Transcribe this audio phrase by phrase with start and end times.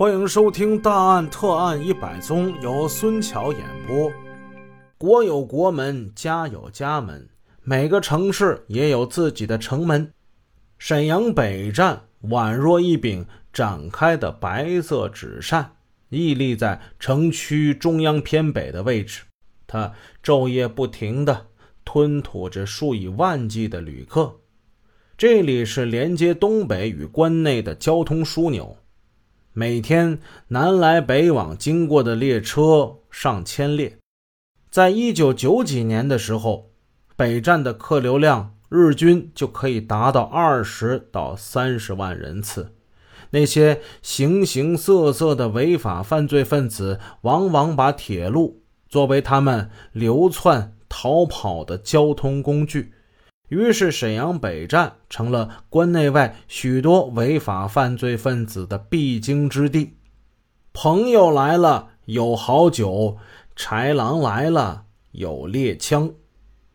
[0.00, 4.10] 欢迎收听《大案特案一百宗》，由孙桥演播。
[4.96, 7.28] 国有国门，家有家门，
[7.62, 10.10] 每个城市也有自己的城门。
[10.78, 15.72] 沈阳北站宛若一柄展开的白色纸扇，
[16.08, 19.24] 屹立在城区中央偏北的位置。
[19.66, 19.92] 它
[20.24, 21.48] 昼夜不停地
[21.84, 24.34] 吞吐着数以万计的旅客。
[25.18, 28.78] 这里是连接东北与关内的交通枢纽。
[29.52, 33.98] 每天南来北往经过的列车上千列，
[34.70, 36.70] 在一九九几年的时候，
[37.16, 42.76] 北站的客流量日均就可以达到二十到三十万人次。
[43.30, 52.92] 那些形形色色的违法犯罪分子，往往把铁路作为他们流窜逃跑的交通工具。
[53.50, 59.96] 于是，沈阳北站成了关内外许多违法犯罪分子的必经之地。
[60.72, 63.18] 朋友来了有好酒，
[63.56, 66.14] 豺狼来了有猎枪。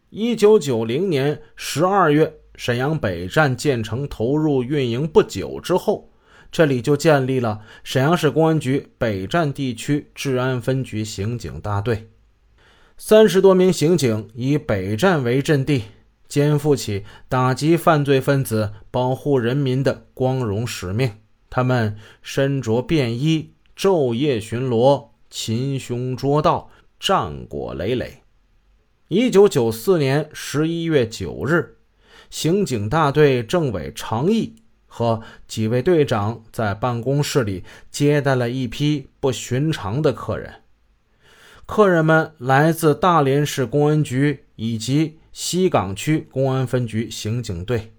[0.09, 6.10] 一九九零年十二月，沈阳北站建成投入运营不久之后，
[6.52, 12.10] 这里就建立了沈阳市公安局北站地区治安分局刑警大队，
[12.98, 15.84] 三十多名刑警以北站为阵地。
[16.28, 21.12] 肩负起打击犯罪分子、保护人民的光荣使命。
[21.50, 28.23] 他们身着便衣，昼夜巡逻，擒凶捉盗，战果累累。
[29.08, 31.78] 一九九四年十一月九日，
[32.30, 34.56] 刑警大队政委常毅
[34.88, 40.56] 和几位队长在办公室里接待了一批不寻常的客人。
[41.66, 45.20] 客人们来自大连市公安局以及。
[45.36, 47.91] 西岗区公安分局刑警队，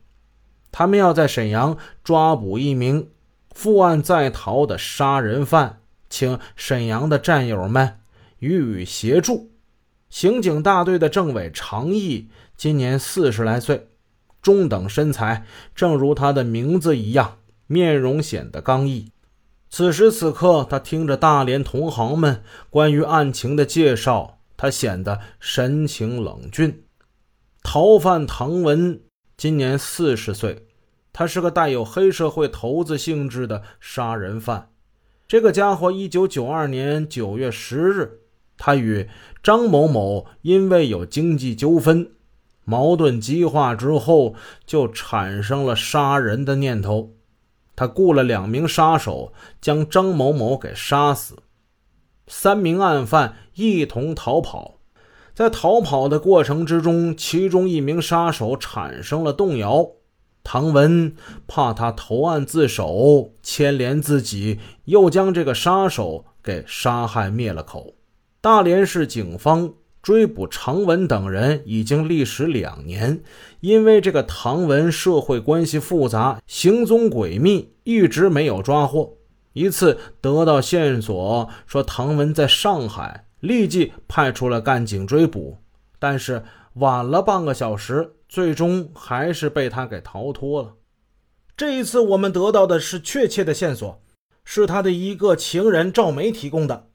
[0.73, 3.11] 他们要在沈阳抓捕一名
[3.51, 7.99] 负案在逃的杀人犯，请沈阳的战友们
[8.39, 9.51] 予以协助。
[10.09, 13.89] 刑警大队的政委常毅今年四十来岁，
[14.41, 15.45] 中等身材，
[15.75, 19.13] 正如他的名字一样，面容显得刚毅。
[19.69, 26.83] 此时此刻，他听着大连同行们关于案情的介绍，他显得神情冷峻。
[27.69, 29.01] 逃犯唐文
[29.37, 30.69] 今年四十岁，
[31.13, 34.71] 他是个带有黑社会头子性质的杀人犯。
[35.27, 38.21] 这个家伙，一九九二年九月十日，
[38.57, 39.09] 他与
[39.43, 42.13] 张某某因为有经济纠纷，
[42.65, 47.17] 矛盾激化之后，就产生了杀人的念头。
[47.75, 51.39] 他雇了两名杀手，将张某某给杀死，
[52.29, 54.76] 三名案犯一同逃跑。
[55.37, 59.87] 在逃跑的过程之中，其中一名杀手产生了动摇。
[60.43, 61.15] 唐文
[61.47, 67.97] 怕他投案自首牵连自己，又将这个杀手给杀害灭了口。
[68.41, 73.23] 大连市警方追捕常文等人已经历时两年，
[73.61, 79.19] 因为这个唐文社会关系复杂，行踪诡秘，一直没有抓获。
[79.53, 83.26] 一次得到线索说唐文在上海。
[83.41, 85.59] 立即派出了干警追捕，
[85.99, 86.43] 但是
[86.75, 90.75] 晚了半个小时，最终还是被他给逃脱了。
[91.57, 94.03] 这一次，我们得到的是确切的线索，
[94.45, 96.89] 是他的一个情人赵梅提供的。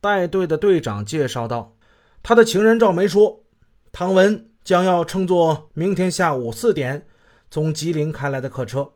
[0.00, 1.76] 带队的队长介绍道
[2.22, 3.44] ：“他的情人赵梅说，
[3.90, 7.06] 唐文将要乘坐明天下午四点
[7.50, 8.92] 从吉林开来的客车，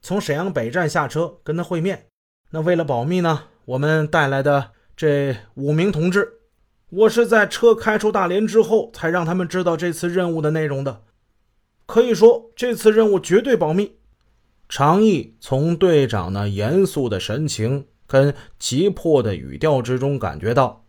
[0.00, 2.06] 从沈阳北站下车跟他会面。
[2.50, 6.40] 那为了保密呢，我们带来的。”这五名同志，
[6.90, 11.02] 我是在车开出大连之后，才让他们知道这次任务的内容的。
[11.86, 13.96] 可以说，这次任务绝对保密。
[14.68, 20.86] 常毅从队长那严肃的神情跟急迫的语调之中，感觉到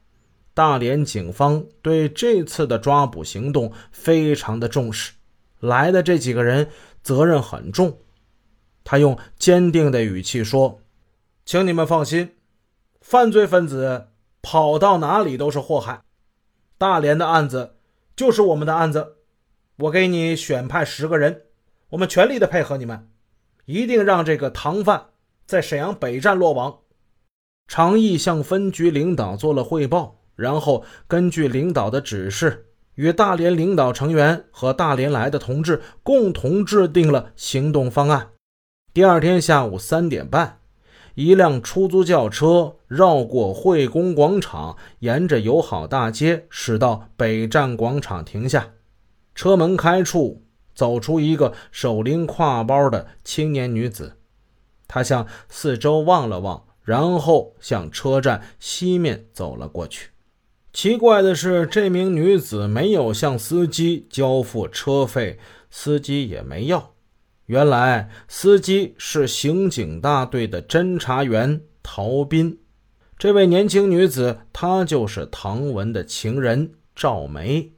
[0.54, 5.14] 大连警方对这次的抓捕行动非常的重视。
[5.60, 6.68] 来的这几个人
[7.02, 7.98] 责任很重。
[8.84, 10.82] 他用坚定的语气说
[11.46, 12.32] ：“请你们放心。”
[13.04, 14.08] 犯罪分子
[14.42, 16.04] 跑到哪里都是祸害，
[16.78, 17.76] 大连的案子
[18.16, 19.18] 就是我们的案子，
[19.76, 21.42] 我给你选派十个人，
[21.90, 23.10] 我们全力的配合你们，
[23.66, 25.08] 一定让这个唐犯
[25.46, 26.80] 在沈阳北站落网。
[27.68, 38.30] 常毅向分局领导做了汇报，然后根据领导的指示，与大连领导成员和大连来的同志共同制定了行动方案。
[38.94, 40.63] 第二天下午三点半。
[41.16, 48.74] 一辆出租轿车绕过惠公广场，沿着友好大街驶到北站广场停下。
[49.36, 50.44] 车门开处，
[50.74, 54.18] 走出一个手拎挎包的青年女子。
[54.88, 60.10] 她向四周望了望，然后向车站西面走了过去。
[60.72, 65.38] 奇怪的是，这名女子没有向司机交付车费，
[65.70, 66.94] 司机也没要。
[67.48, 72.60] 原来，司机是刑警大队的侦查员陶斌。
[73.18, 77.74] 这位年轻女子，她就是唐文的情人赵梅。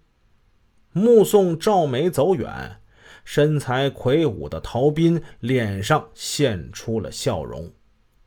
[0.91, 2.77] 目送赵梅走远，
[3.23, 7.73] 身材魁梧的陶斌脸上现出了笑容，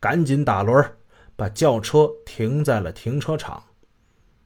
[0.00, 0.84] 赶紧打轮
[1.36, 3.62] 把轿车停在了停车场。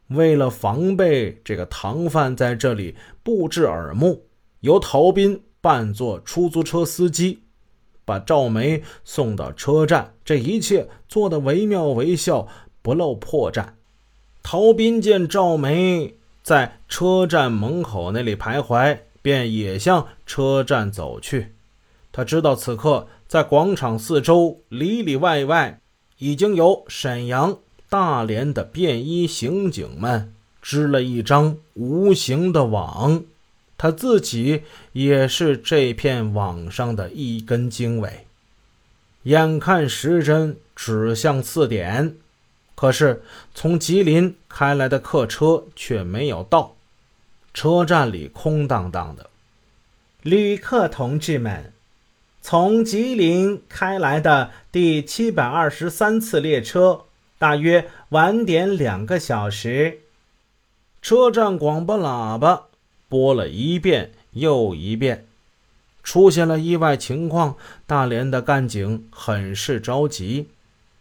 [0.09, 4.29] 为了防备这个唐犯在这里布置耳目，
[4.61, 7.38] 由陶斌扮作出租车司机。
[8.05, 12.49] 把赵梅送到车站，这一切做得惟妙惟肖，
[12.82, 13.69] 不露破绽。
[14.43, 21.55] 陶斌见赵梅在车站门口那里徘徊，便也向车站走去。
[22.11, 25.81] 他知道此刻在广场四周里里外外
[26.19, 33.23] 已经有沈阳、大连的便衣刑警们织了一张无形的网。
[33.82, 34.62] 他自己
[34.93, 38.29] 也是这片网上的一根经纬。
[39.25, 42.14] 眼看时针指向四点，
[42.76, 46.76] 可是从吉林开来的客车却没有到，
[47.52, 49.29] 车站里空荡荡的。
[50.23, 51.73] 旅客同志们，
[52.40, 57.06] 从吉林开来的第七百二十三次列车
[57.37, 60.02] 大约晚点两个小时。
[61.00, 62.69] 车站广播喇叭。
[63.12, 65.26] 播了一遍又一遍，
[66.03, 67.56] 出现了意外情况，
[67.87, 70.47] 大连的干警很是着急，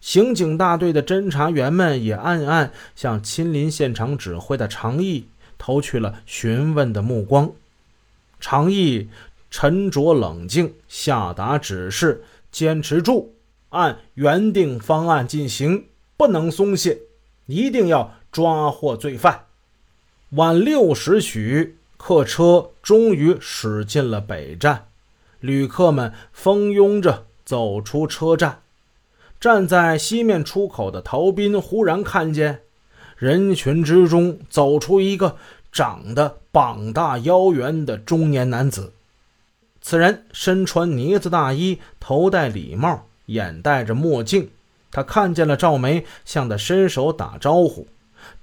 [0.02, 5.28] 刑警大队的侦查员们也暗暗向亲临现场指挥的常毅
[5.58, 7.50] 投去了询问的目光。
[8.42, 9.08] 常毅
[9.50, 13.34] 沉着冷静，下达指示：坚持住，
[13.70, 15.86] 按原定方案进行，
[16.18, 17.00] 不能松懈，
[17.46, 19.46] 一定要抓获罪犯。
[20.32, 21.78] 晚六时许。
[22.04, 24.88] 客车终于驶进了北站，
[25.40, 28.62] 旅客们蜂拥着走出车站。
[29.40, 32.62] 站在西面出口的陶斌忽然看见
[33.18, 35.38] 人群之中走出一个
[35.72, 38.94] 长得膀大腰圆的中年男子。
[39.80, 44.50] 此人身穿呢子大衣，头戴礼帽，眼戴着墨镜。
[44.90, 47.86] 他看见了赵梅，向他伸手打招呼。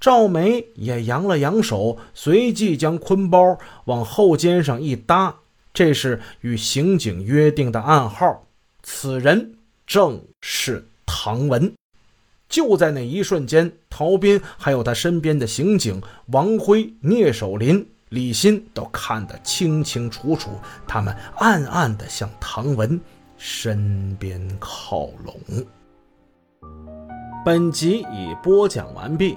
[0.01, 5.37] 赵梅也扬了扬手，随即将坤包往后肩上一搭，
[5.73, 8.45] 这是与刑警约定的暗号。
[8.83, 9.55] 此人
[9.87, 11.73] 正是唐文。
[12.49, 20.53] 就在那一瞬间，陶斌还有他身边的刑警王辉、聂守林、李鑫都看得清清楚楚，
[20.87, 22.99] 他们暗暗地向唐文
[23.37, 25.39] 身边靠拢。
[27.45, 29.37] 本集已播讲完毕。